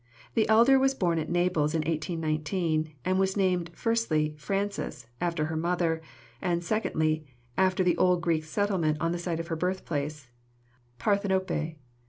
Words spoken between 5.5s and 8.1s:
mother, and, secondly, after the